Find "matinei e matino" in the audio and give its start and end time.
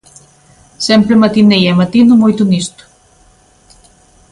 1.21-2.13